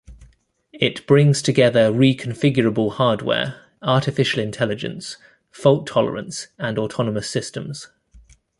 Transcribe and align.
It 0.73 1.05
brings 1.05 1.43
together 1.43 1.91
reconfigurable 1.91 2.93
hardware, 2.93 3.61
artificial 3.83 4.39
intelligence, 4.41 5.17
fault 5.51 5.85
tolerance 5.85 6.47
and 6.57 6.79
autonomous 6.79 7.29
systems. 7.29 7.87